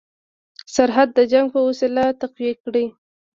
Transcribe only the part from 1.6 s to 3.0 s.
وسیله تقویه کړي.